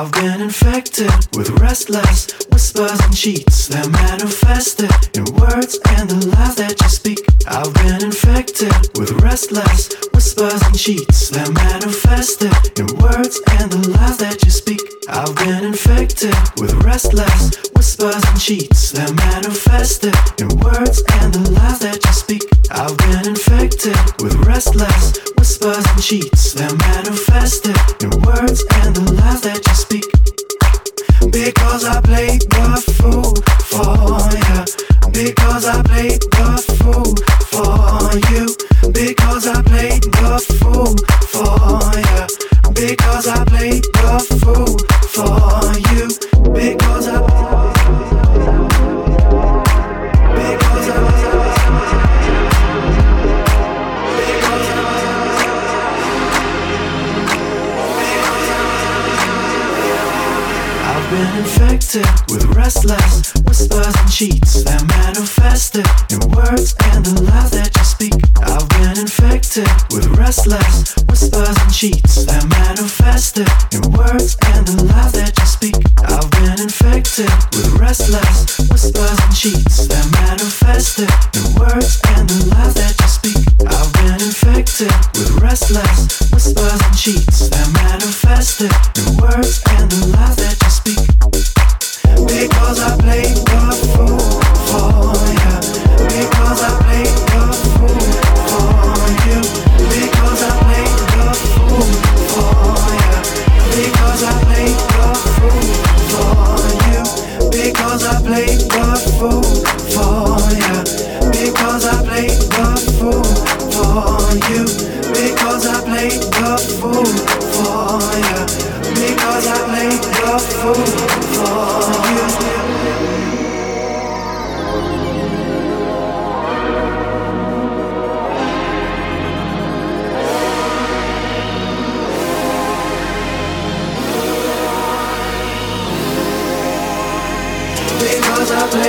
I've 0.00 0.12
been 0.12 0.40
infected 0.40 1.12
with 1.36 1.50
restless 1.60 2.32
whispers 2.48 2.98
and 3.00 3.14
cheats 3.14 3.68
that 3.68 3.84
manifested 3.92 4.88
in 5.12 5.28
words 5.36 5.78
and 5.92 6.08
the 6.08 6.24
lies 6.32 6.56
that 6.56 6.80
you 6.80 6.88
speak. 6.88 7.20
I've 7.46 7.68
been 7.84 8.08
infected 8.08 8.72
with 8.96 9.12
restless 9.20 9.92
whispers 10.16 10.62
and 10.62 10.78
cheats 10.78 11.28
that 11.36 11.52
manifested 11.52 12.48
in 12.80 12.88
words 12.96 13.44
and 13.60 13.68
the 13.70 13.92
lies 13.92 14.16
that 14.24 14.42
you 14.42 14.48
speak. 14.48 14.80
I've 15.10 15.36
been 15.36 15.68
infected 15.68 16.32
with 16.56 16.72
restless 16.80 17.60
whispers 17.76 18.24
and 18.24 18.40
cheats 18.40 18.92
that 18.92 19.12
manifested 19.12 20.16
in 20.40 20.48
words 20.64 21.04
and 21.20 21.34
the 21.34 21.44
lies 21.52 21.80
that 21.84 22.00
you 22.00 22.12
speak. 22.16 22.48
I've 22.72 22.96
been 22.96 23.28
infected 23.28 24.00
with 24.24 24.32
restless 24.48 25.20
whispers 25.36 25.84
and 25.92 26.02
cheats 26.02 26.54
that 26.54 26.72
manifested 26.88 27.76
in 28.00 28.16
words 28.24 28.64
and 28.80 28.96
the 28.96 29.12
lies 29.12 29.42
that 29.42 29.60
you 29.66 29.74
speak. 29.74 29.89
Cause 31.70 31.84
I 31.84 32.00
played 32.00 32.49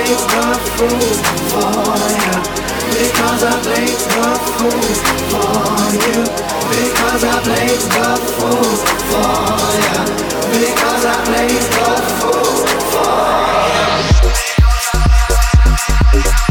the 0.07 0.57
fool 0.75 1.01
for 1.51 1.97
you. 2.17 2.37
Because 2.91 3.43
I 3.43 3.53
played 3.61 4.01
the 4.11 4.27
fool 4.57 4.81
for 5.29 5.51
you. 5.93 6.21
Because 6.69 7.23
I 7.23 7.37
played 7.43 7.81
the 7.93 8.07
fool 8.33 8.71
for 9.09 9.31
you. 9.81 10.03
Because 10.59 11.03
I 11.05 11.15
played 11.25 11.65
the 11.75 11.89
fool 12.19 12.55
for 12.91 13.21
you. 16.47 16.50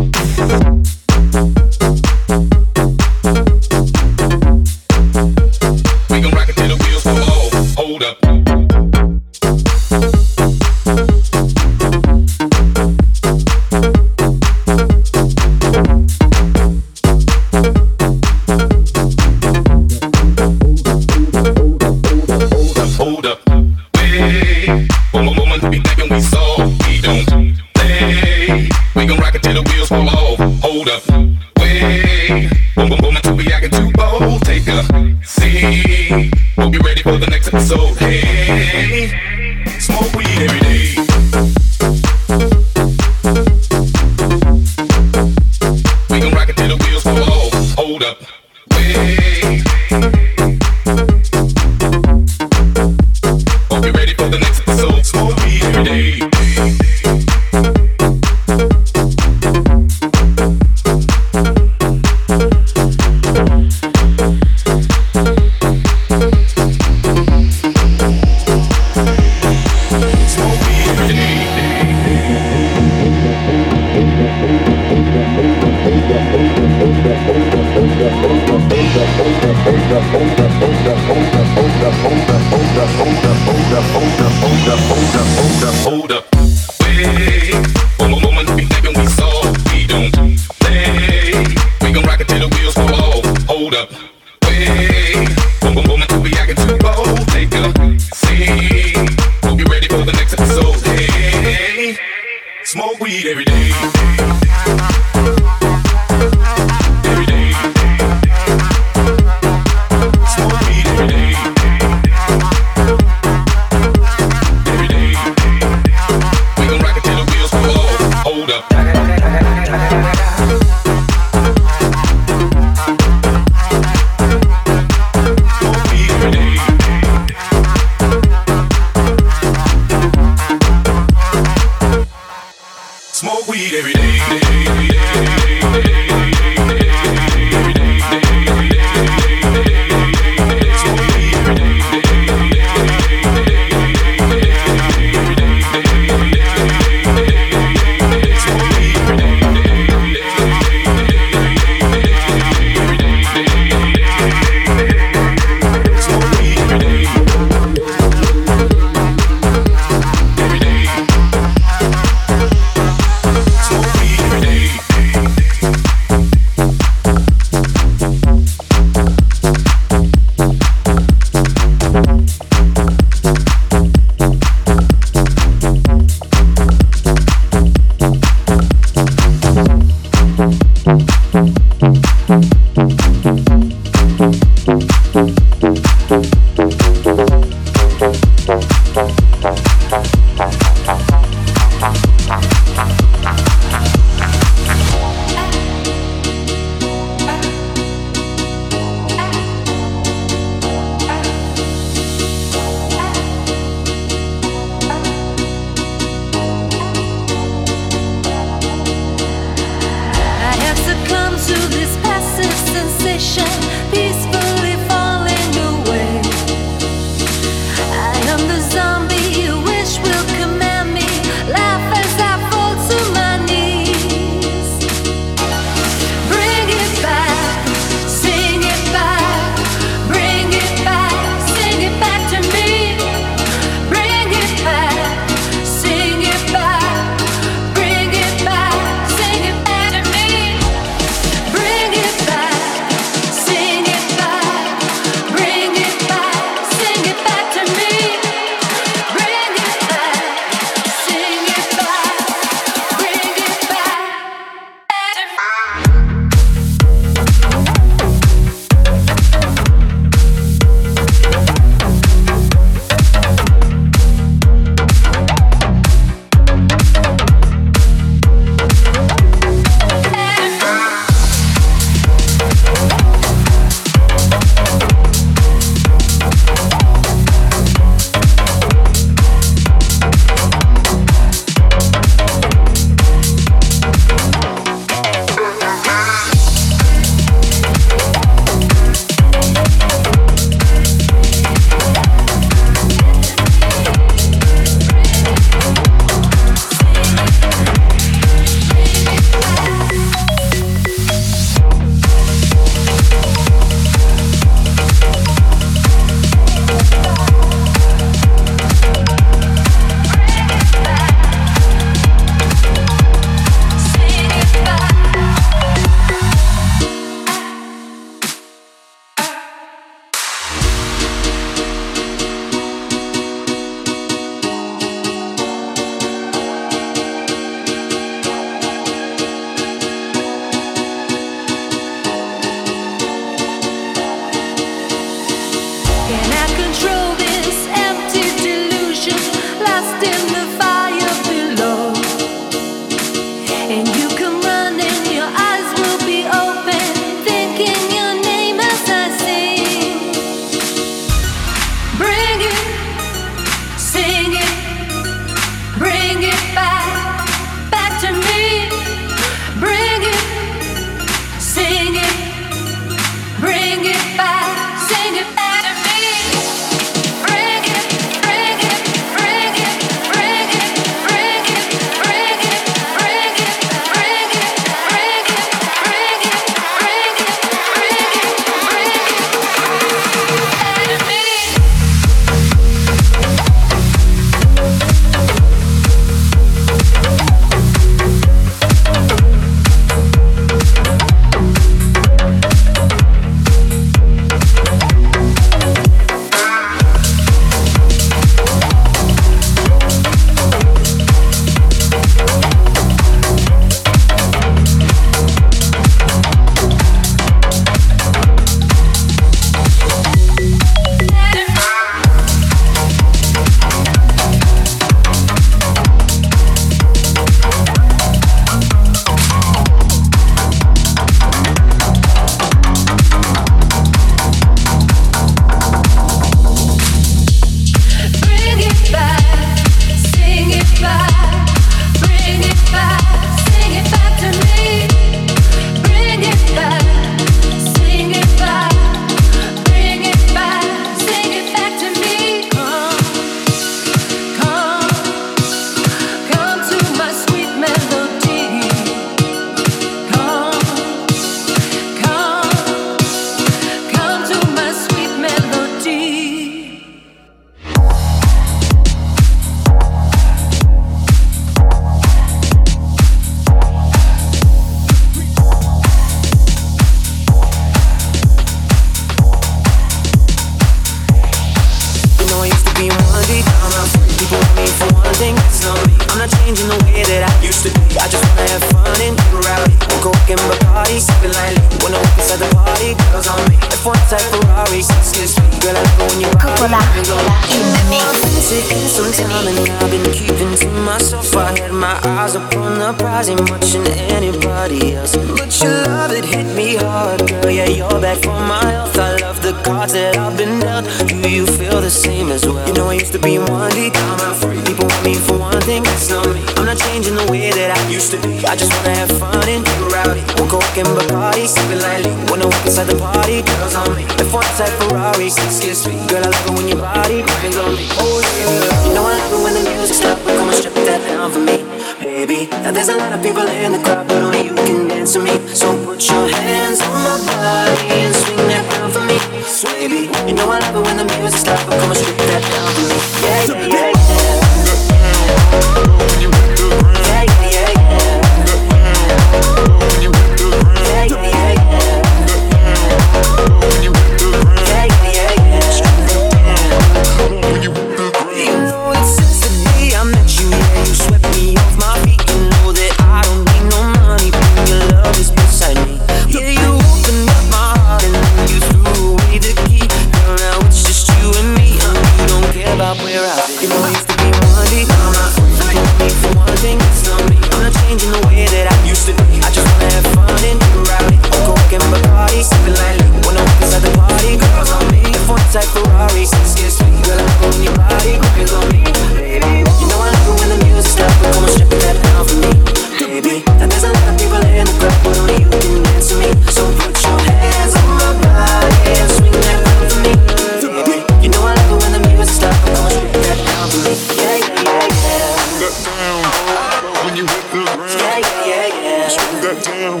that 599.42 599.64
down. 599.64 600.00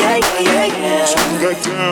Yeah, 0.00 0.16
yeah, 0.40 0.66
yeah. 0.66 1.04
Slow 1.04 1.38
that 1.44 1.58
down. 1.62 1.89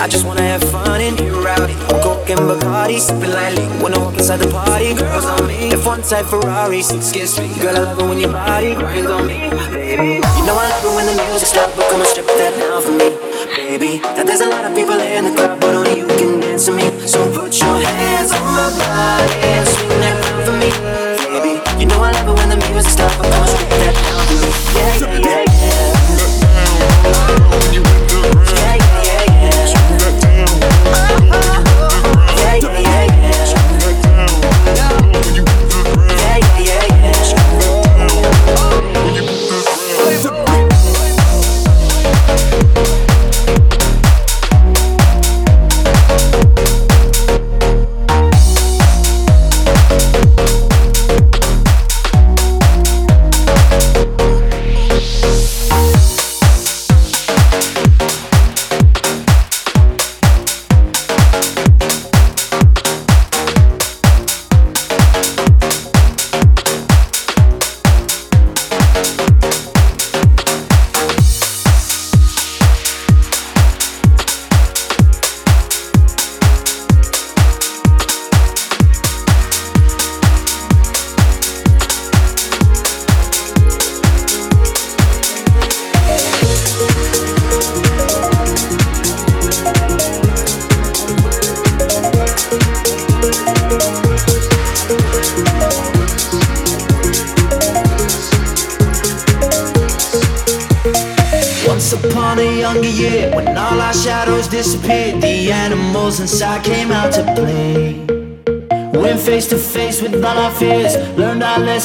I 0.00 0.08
just 0.08 0.24
wanna 0.24 0.40
have 0.40 0.64
fun 0.64 0.98
and 1.02 1.14
get 1.18 1.30
rowdy. 1.30 1.74
Coke 2.00 2.30
and 2.30 2.40
Bacardi, 2.48 2.98
sipping 2.98 3.32
lightly. 3.32 3.66
When 3.84 3.92
I 3.92 3.98
walk 3.98 4.14
inside 4.14 4.38
the 4.38 4.48
party, 4.48 4.94
girls 4.94 5.26
on 5.26 5.46
me. 5.46 5.72
F1 5.72 6.08
type 6.08 6.24
Ferrari, 6.24 6.80
six 6.80 7.12
kiss 7.12 7.38
me. 7.38 7.52
Girl, 7.60 7.76
I 7.76 7.80
love 7.80 7.98
it 7.98 8.06
when 8.08 8.18
your 8.18 8.32
body 8.32 8.74
grinds 8.74 9.10
on 9.10 9.26
me, 9.26 9.50
baby. 9.68 10.24
You 10.24 10.44
know 10.46 10.56
I 10.56 10.72
love 10.72 10.84
it 10.88 10.94
when 10.96 11.04
the 11.04 11.22
music 11.28 11.48
stops, 11.48 11.76
but 11.76 11.86
come 11.90 12.00
and 12.00 12.08
strip 12.08 12.26
that 12.28 12.56
down 12.56 12.80
for 12.80 12.92
me, 12.92 13.12
baby. 13.54 14.00
Now 14.16 14.24
there's 14.24 14.40
a 14.40 14.48
lot 14.48 14.64
of 14.64 14.74
people 14.74 14.98
in 14.98 15.24
the 15.26 15.34
club, 15.36 15.60
but 15.60 15.74
only 15.74 15.98
you 15.98 16.06
can 16.06 16.40
dance 16.40 16.64
to 16.64 16.72
me. 16.72 16.88
So 17.06 17.20
put 17.34 17.52
your 17.60 17.76
hands 17.76 18.32
on 18.32 18.40
my 18.40 18.72
body, 18.80 19.89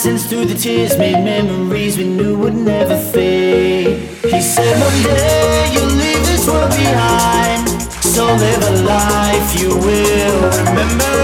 lessons 0.05 0.29
through 0.29 0.45
the 0.45 0.53
tears, 0.53 0.97
made 0.99 1.23
memories 1.23 1.97
we 1.97 2.03
knew 2.03 2.37
would 2.37 2.53
never 2.53 2.95
fade. 2.95 3.97
He 4.21 4.39
said, 4.39 4.79
One 4.79 5.03
day 5.03 5.71
you'll 5.73 5.97
leave 5.97 6.23
this 6.27 6.47
world 6.47 6.69
behind. 6.69 7.67
So 8.03 8.25
live 8.25 8.61
a 8.61 8.83
life 8.83 9.59
you 9.59 9.69
will 9.69 10.41
remember. 10.69 11.17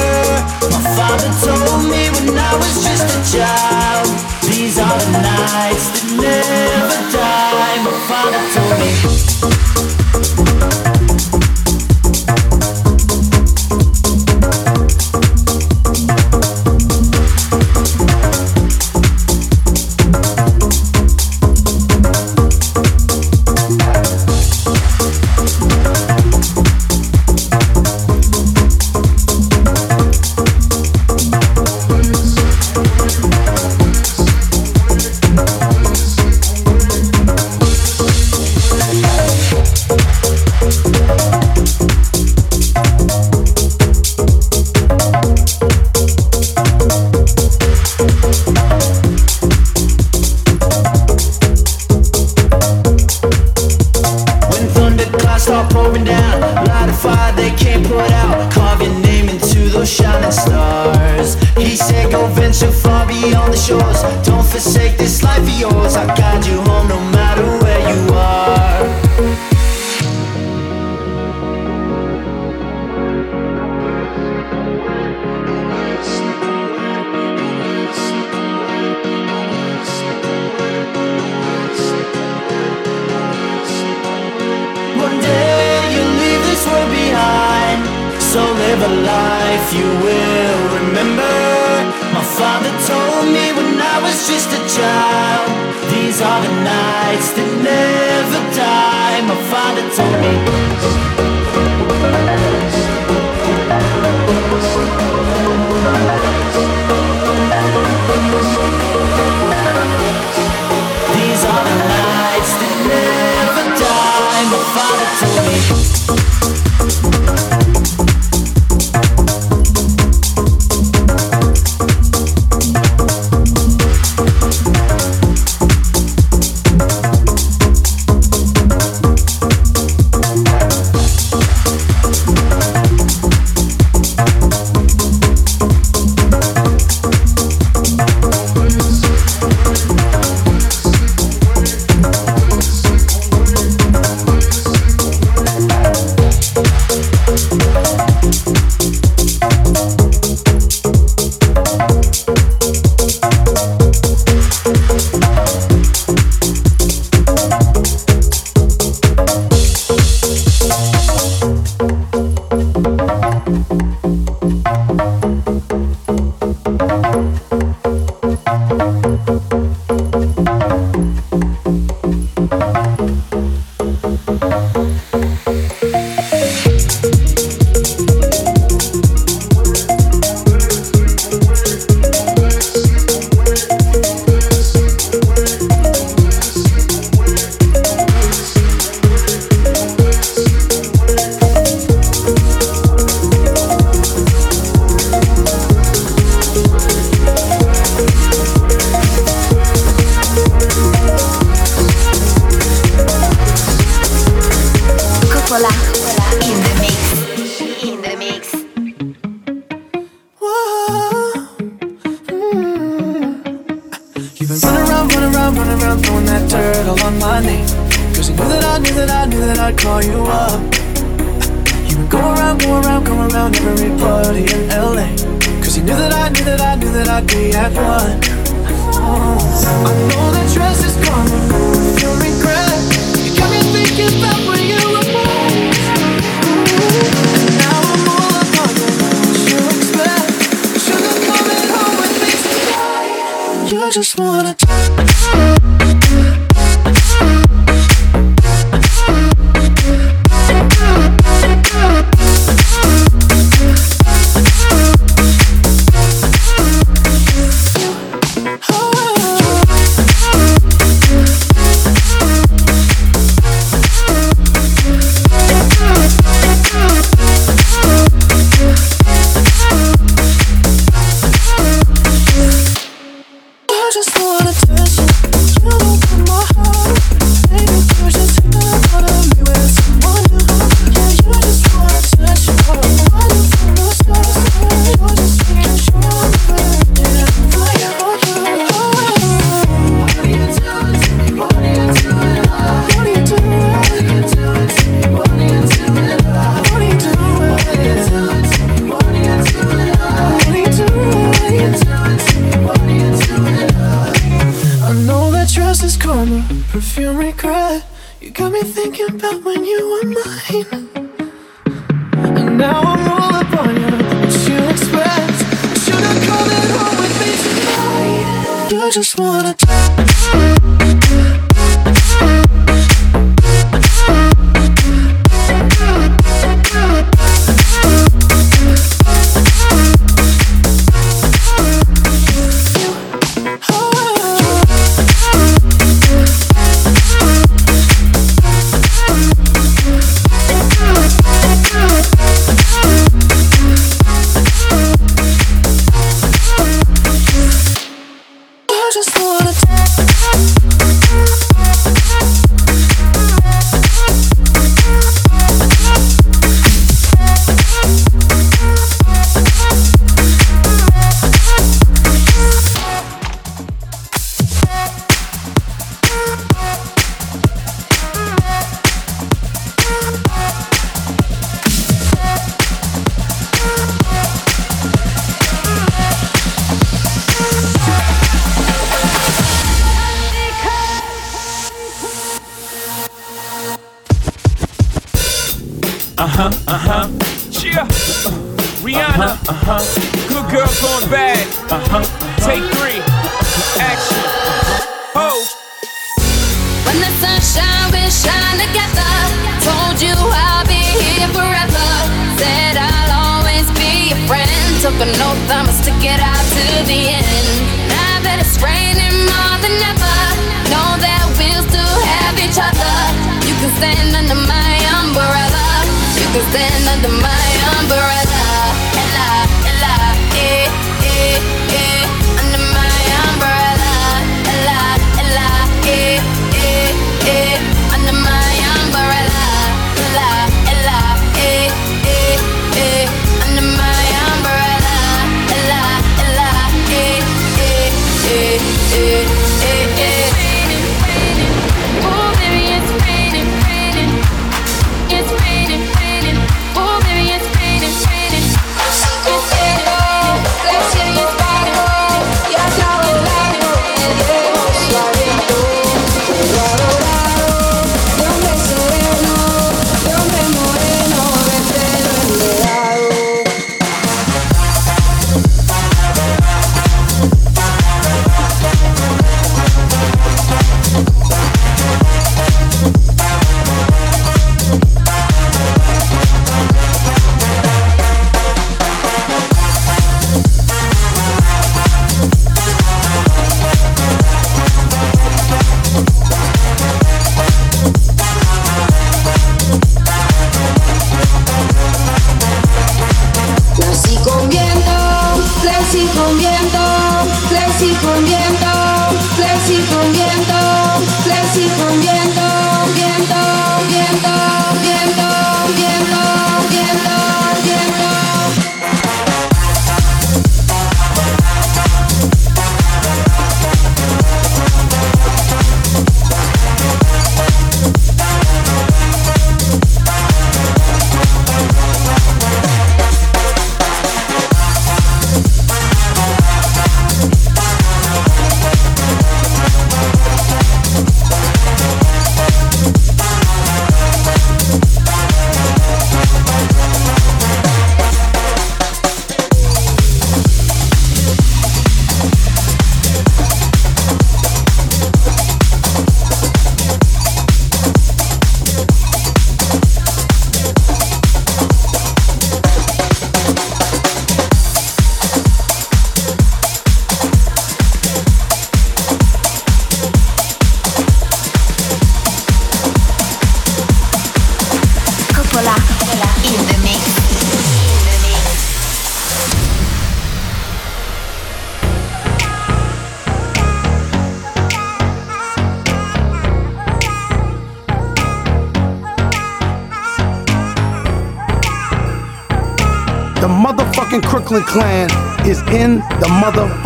My 0.73 0.81
father 0.97 1.29
told 1.45 1.83
me 1.91 2.09
when 2.09 2.35
I 2.35 2.55
was 2.57 2.83
just 2.83 3.05
a 3.05 3.37
child. 3.37 4.09
These 4.49 4.79
are 4.79 4.97
the 4.97 5.11
nights 5.11 5.85
that 5.93 6.05
never 6.17 6.99
die. 7.13 7.77
My 7.85 7.93
father 8.09 8.41
told 8.55 9.57
me. 9.57 9.60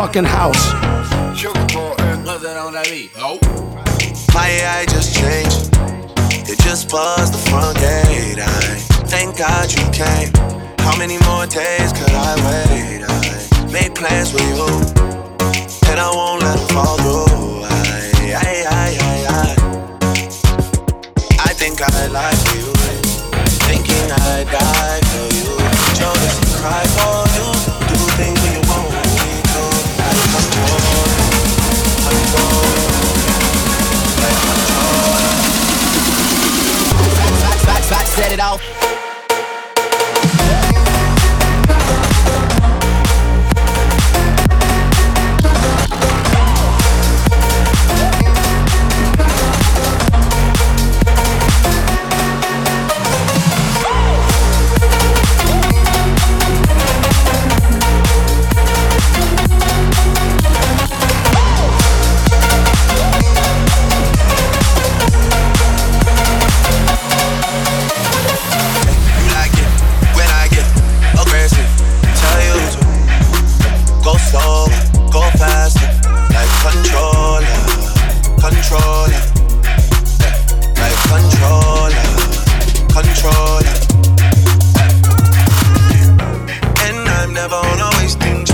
Motherfucking 0.06 0.26
house. 0.26 0.55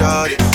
Wasting 0.02 0.51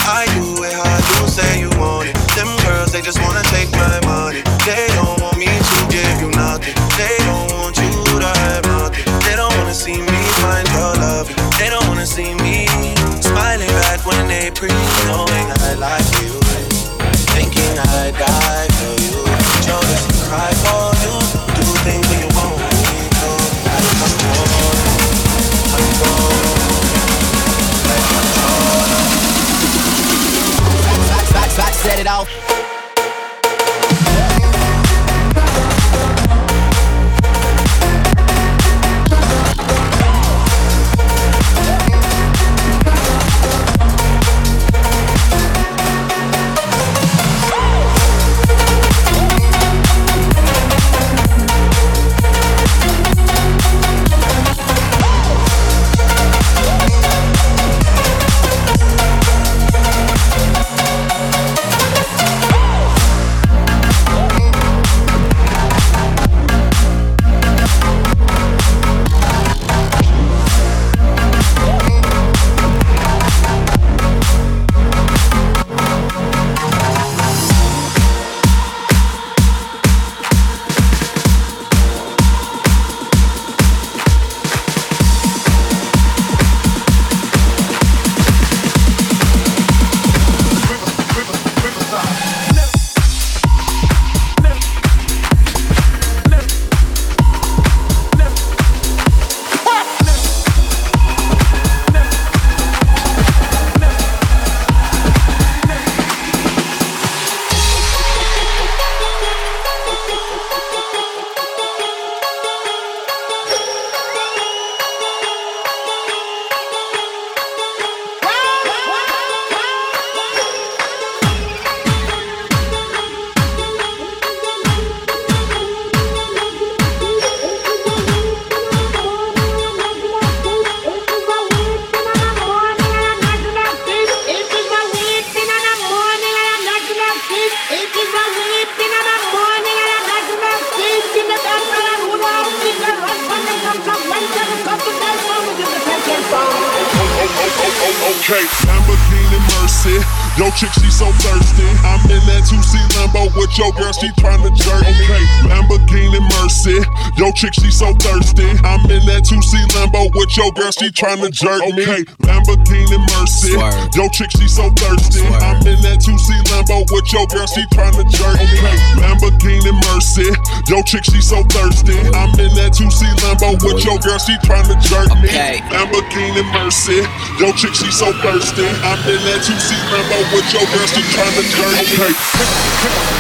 your 160.37 160.53
girl, 160.53 160.70
she 160.70 160.93
tryna 160.93 161.32
jerk 161.32 161.64
okay. 161.64 161.72
me. 161.72 162.05
Lamborghini 162.28 163.01
Mercy. 163.16 163.57
Yo, 163.97 164.09
chick, 164.12 164.30
she 164.37 164.47
so 164.47 164.68
thirsty. 164.76 165.24
I'm 165.41 165.57
in 165.64 165.80
that 165.80 166.05
2C 166.05 166.28
Lambo 166.53 166.84
with 166.93 167.09
your 167.12 167.24
girl, 167.32 167.49
she 167.49 167.64
tryna 167.72 168.05
jerk 168.12 168.37
me. 168.37 168.61
Okay. 168.61 168.76
Lamborghini 169.01 169.72
Mercy. 169.89 170.28
Yo, 170.68 170.84
chick, 170.84 171.05
she 171.09 171.20
so 171.24 171.41
thirsty. 171.49 171.97
I'm 172.12 172.32
in 172.37 172.53
that 172.61 172.76
2C 172.76 173.09
Lambo 173.24 173.57
with 173.64 173.80
your 173.84 173.97
girl, 174.05 174.20
she 174.20 174.37
tryna 174.45 174.76
jerk 174.84 175.09
me. 175.24 175.32
Lamborghini 175.72 176.45
Mercy. 176.53 177.01
Yo, 177.41 177.53
chick, 177.57 177.72
she 177.72 177.89
so 177.89 178.12
thirsty. 178.20 178.68
I'm 178.84 179.01
in 179.09 179.20
that 179.24 179.41
2C 179.41 179.72
Lambo 179.89 180.20
with 180.37 180.49
your 180.53 180.66
girl, 180.68 180.87
she 180.93 181.01
tryna 181.16 181.43
jerk 181.49 181.72
me. 181.80 181.97
Okay. 181.97 182.12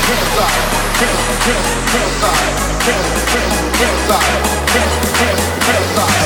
Hillside, 0.04 0.68
hillside, 1.00 1.64
hillside, 1.96 2.56
hillside, 3.80 4.36
hillside, 4.68 5.40
hillside. 5.64 6.25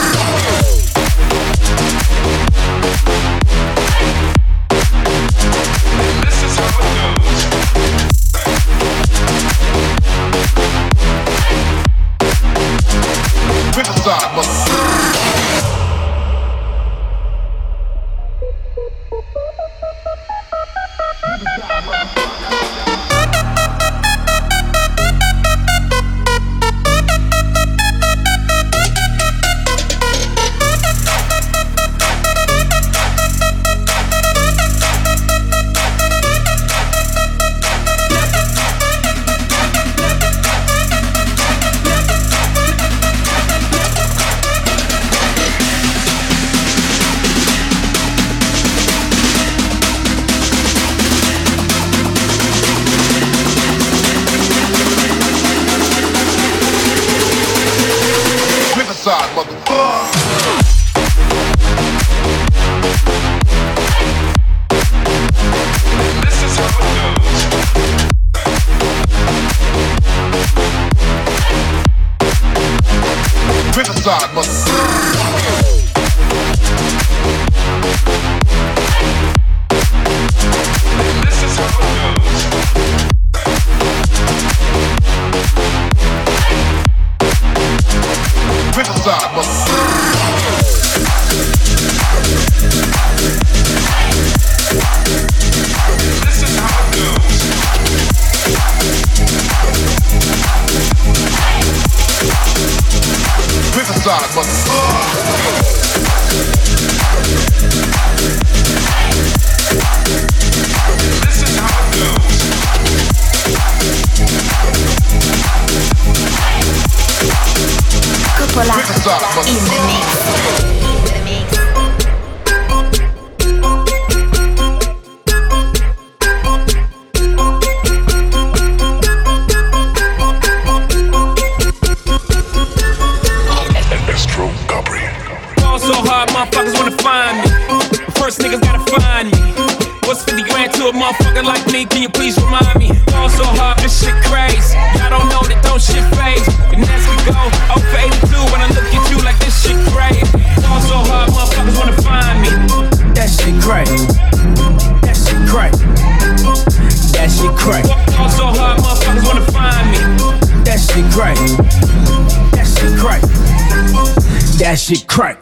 shit 164.95 165.07
crack. 165.07 165.37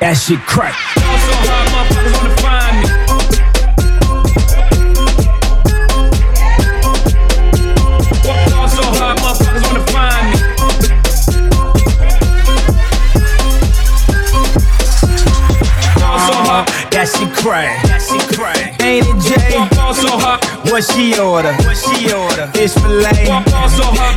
That 0.00 0.14
shit 0.14 0.40
crack. 0.40 0.99
What 20.80 20.96
she 20.96 21.18
order? 21.18 21.52
What 21.52 21.76
she 21.76 22.10
order? 22.10 22.46
Fish 22.54 22.72
fillet. 22.72 23.28
Walk 23.28 23.52
off 23.52 23.70
so 23.70 23.84
hot, 23.84 24.16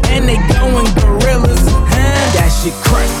and 0.11 0.27
they 0.27 0.37
going 0.53 0.87
gorillas. 0.95 1.59
Huh? 1.63 2.33
That 2.35 2.49
shit 2.61 2.73
crack. 2.83 3.20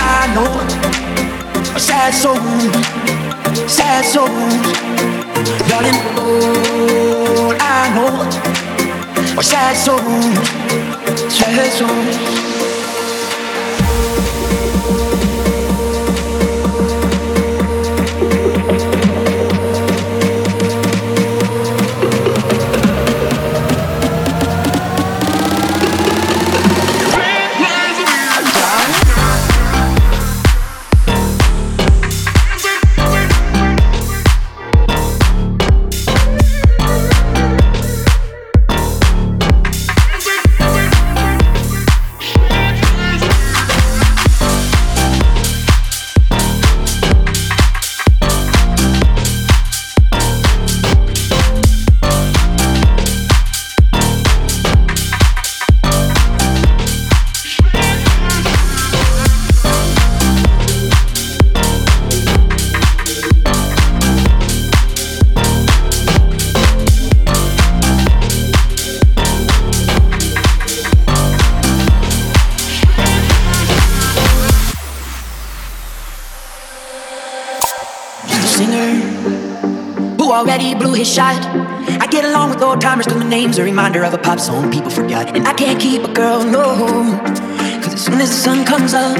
Know. 0.33 0.47
A 1.75 1.79
sad 1.79 2.13
soul, 2.13 2.35
sad 3.67 4.05
soul. 4.05 4.27
Darling, 5.67 5.99
oh, 6.15 7.57
I 7.59 7.91
know. 7.95 8.23
A 9.37 9.43
sad 9.43 9.75
soul, 9.75 9.99
sad 11.29 11.71
soul. 11.73 12.60
Name's 83.51 83.59
a 83.59 83.63
reminder 83.63 84.05
of 84.05 84.13
a 84.13 84.17
pop 84.17 84.39
song 84.39 84.71
people 84.71 84.89
forgot. 84.89 85.35
And 85.35 85.45
I 85.45 85.51
can't 85.51 85.77
keep 85.77 86.03
a 86.03 86.13
girl, 86.13 86.41
no. 86.41 86.63
Cause 87.83 87.93
as 87.93 88.05
soon 88.05 88.21
as 88.21 88.29
the 88.29 88.39
sun 88.47 88.63
comes 88.63 88.93
up, 88.93 89.19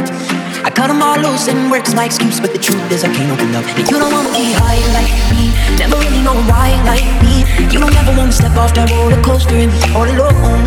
I 0.63 0.71
cut 0.71 0.87
them 0.87 1.03
all 1.03 1.19
loose 1.19 1.49
and 1.49 1.69
work's 1.69 1.93
my 1.93 2.05
excuse. 2.05 2.39
But 2.39 2.53
the 2.53 2.59
truth 2.59 2.79
is, 2.93 3.03
I 3.03 3.11
can't 3.11 3.27
open 3.27 3.53
up. 3.53 3.65
And 3.75 3.83
you 3.91 3.99
don't 3.99 4.09
wanna 4.09 4.31
be 4.31 4.55
high 4.55 4.79
like 4.95 5.11
me, 5.35 5.51
never 5.75 5.99
really 5.99 6.23
know 6.23 6.39
why 6.47 6.71
like 6.87 7.03
me. 7.19 7.43
You 7.73 7.79
don't 7.83 7.93
ever 7.93 8.15
wanna 8.15 8.31
step 8.31 8.55
off 8.55 8.73
that 8.75 8.89
roller 8.91 9.21
coaster 9.21 9.55
and 9.55 9.69
be 9.69 9.81
all 9.91 10.07
alone. 10.07 10.63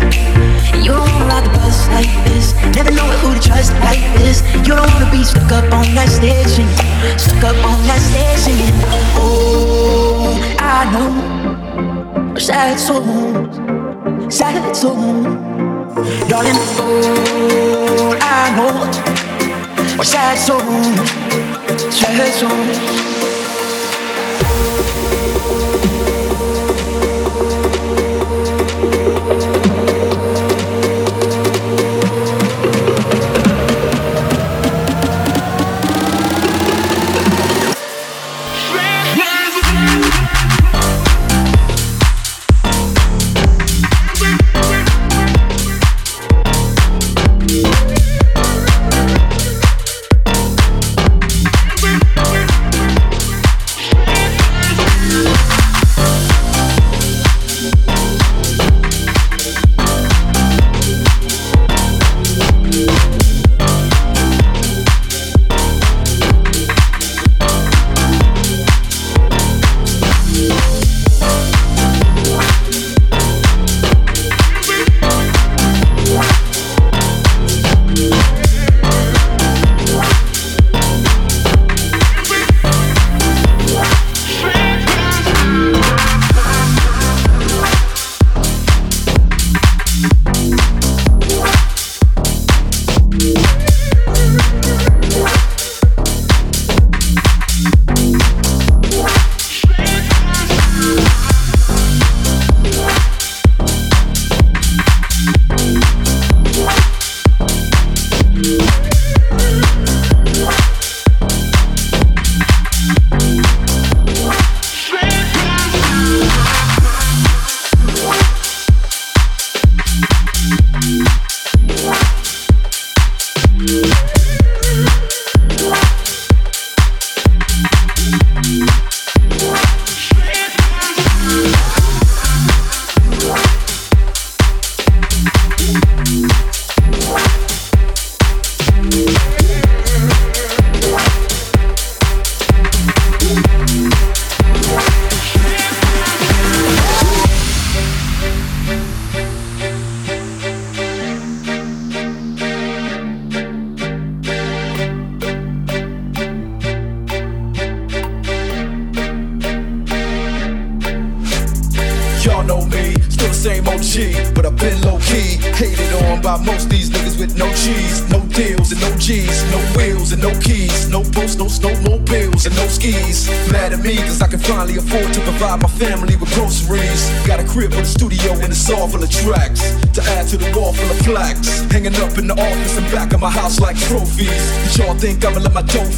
And 0.69 0.85
you 0.85 0.93
don't 0.93 1.01
wanna 1.01 1.25
ride 1.25 1.45
the 1.45 1.53
bus 1.57 1.89
like 1.89 2.13
this, 2.29 2.53
never 2.77 2.91
know 2.91 3.09
who 3.17 3.33
to 3.33 3.41
trust 3.41 3.73
like 3.81 4.05
this. 4.21 4.45
You 4.61 4.77
don't 4.77 4.85
wanna 4.93 5.09
be 5.09 5.23
stuck 5.23 5.51
up 5.51 5.73
on 5.73 5.89
that 5.97 6.09
singing, 6.13 6.69
stuck 7.17 7.41
up 7.49 7.57
on 7.65 7.81
that 7.89 8.01
singing. 8.45 8.77
Oh, 9.17 10.37
I 10.61 10.85
know, 10.93 12.35
a 12.35 12.39
sad 12.39 12.77
songs, 12.77 13.44
sad 14.29 14.75
songs, 14.75 15.25
darling. 16.29 16.59
Oh, 16.79 18.17
I 18.21 18.55
know 18.55 19.99
or 19.99 20.03
sad 20.03 20.37
songs, 20.37 20.99
sad 21.93 22.33
songs. 22.33 23.54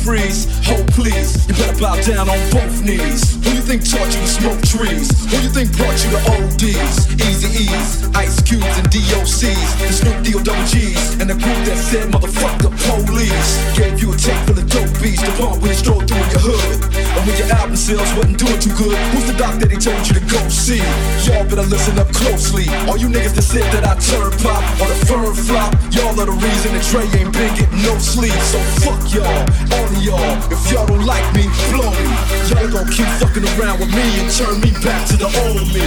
Freeze? 0.03 0.45
Hold 0.67 0.87
please, 0.93 1.47
you 1.47 1.53
better 1.55 1.77
bow 1.79 1.95
down 2.01 2.29
on 2.29 2.39
both 2.51 2.83
knees. 2.83 3.37
Who 3.43 3.55
you 3.55 3.63
think 3.63 3.81
taught 3.83 4.07
you 4.13 4.21
to 4.21 4.27
smoke 4.27 4.61
trees? 4.61 5.09
Who 5.31 5.37
you 5.41 5.49
think 5.49 5.71
brought 5.77 5.97
you 6.03 6.09
to 6.11 6.21
ODs? 6.37 7.07
Easy 7.15 7.49
E's, 7.65 8.07
Ice 8.15 8.41
Cubes 8.41 8.65
and 8.77 8.87
DOCs. 8.89 9.69
The 9.79 9.93
Snoop 9.93 10.17
D-O 10.23 10.39
double 10.43 10.65
G's. 10.67 11.19
And 11.19 11.29
the 11.29 11.37
group 11.37 11.59
that 11.65 11.77
said 11.77 12.11
motherfuck 12.11 12.61
the 12.61 12.71
police. 12.87 13.49
Gave 13.77 14.01
you 14.01 14.13
a 14.13 14.17
tape 14.17 14.41
full 14.45 14.57
of 14.57 14.67
dope 14.69 14.93
beats 15.01 15.21
to 15.23 15.31
pump 15.39 15.61
when 15.61 15.71
you 15.71 15.77
stroll 15.77 16.01
through 16.01 16.27
your 16.31 16.43
hood. 16.43 16.87
And 16.95 17.21
when 17.25 17.35
your 17.37 17.49
album 17.57 17.75
sales 17.75 18.11
wasn't 18.13 18.37
doing 18.37 18.59
too 18.59 18.73
good, 18.77 18.97
who's 19.13 19.25
the 19.25 19.37
doc 19.37 19.57
that 19.59 19.71
he 19.71 19.77
told 19.77 20.01
you 20.07 20.13
to 20.19 20.23
go 20.27 20.39
see? 20.49 20.83
Y'all 21.25 21.45
better 21.47 21.65
listen 21.65 21.97
up 21.97 22.09
closely. 22.13 22.69
All 22.85 22.97
you 22.97 23.07
niggas 23.09 23.33
that 23.35 23.47
said 23.47 23.67
that 23.73 23.83
I 23.83 23.95
turn 23.97 24.31
pop 24.43 24.61
or 24.81 24.87
the 24.87 24.99
firm 25.07 25.33
flop, 25.33 25.73
y'all 25.89 26.13
are 26.19 26.27
the 26.27 26.37
reason 26.37 26.73
that 26.75 26.83
Dre 26.91 27.03
ain't 27.17 27.33
been 27.33 27.53
getting 27.55 27.81
no 27.81 27.97
sleep. 27.97 28.35
So 28.51 28.59
fuck 28.83 29.01
y'all, 29.13 29.25
all 29.73 29.86
all 29.87 29.95
of 29.95 30.03
y'all. 30.03 30.51
If 30.51 30.71
y'all 30.71 30.85
don't 30.85 31.05
like 31.05 31.23
me, 31.33 31.47
blow 31.71 31.91
me. 31.91 32.07
Y'all 32.49 32.67
gonna 32.71 32.91
keep 32.91 33.07
fucking 33.19 33.43
around 33.55 33.79
with 33.79 33.89
me 33.89 34.03
and 34.19 34.29
turn 34.31 34.59
me 34.59 34.71
back 34.83 35.07
to 35.07 35.17
the 35.17 35.29
old 35.47 35.67
me. 35.71 35.83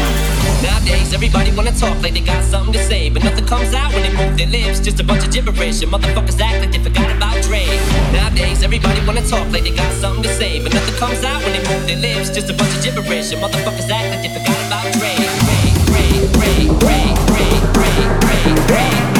Nowadays, 0.63 1.13
everybody 1.13 1.53
wanna 1.55 1.73
talk 1.73 2.01
like 2.03 2.15
they 2.15 2.21
got 2.21 2.43
something 2.45 2.73
to 2.73 2.83
say, 2.85 3.11
but 3.11 3.23
nothing 3.25 3.47
comes 3.47 3.75
out 3.75 3.93
when 3.93 4.03
they 4.03 4.13
move 4.17 4.37
their 4.37 4.47
lips. 4.47 4.81
Just 4.81 5.01
a 5.01 5.05
bunch 5.05 5.25
of 5.25 5.33
gibberish, 5.33 5.83
and 5.83 5.93
motherfuckers 5.93 6.41
act 6.41 6.61
like 6.61 6.73
they 6.73 6.83
forgot 6.83 7.11
about 7.15 7.43
Dre. 7.43 7.65
Nowadays, 8.13 8.63
everybody 8.63 9.05
wanna 9.07 9.27
talk 9.27 9.51
like 9.53 9.65
they 9.65 9.75
got 9.75 9.93
something 9.95 10.23
to 10.23 10.33
say, 10.35 10.63
but 10.63 10.73
nothing 10.73 10.95
comes 10.97 11.23
out 11.25 11.43
when 11.43 11.53
they 11.53 11.63
move 11.69 11.87
their 11.87 12.01
lips. 12.01 12.31
Just 12.31 12.51
a 12.51 12.55
bunch 12.55 12.75
of 12.77 12.83
gibberish, 12.83 13.33
and 13.33 13.43
motherfuckers 13.43 13.91
act 13.91 14.09
like 14.15 14.23
they 14.23 14.33
forgot 14.33 14.59
about 14.67 14.87
Dre. 14.97 15.13
Dre, 15.45 15.61
Dre, 15.89 16.05
Dre, 16.37 16.61
Dre, 16.81 17.01
Dre, 17.29 17.49
Dre, 17.75 17.91
Dre, 18.21 18.45
Dre. 18.67 19.20